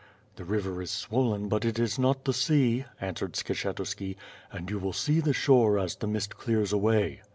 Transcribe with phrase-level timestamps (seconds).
[0.35, 4.15] "The river is swollen but it is not the sea," answered Skshetuski,
[4.51, 7.21] "and you will see the shore as the mist clears away."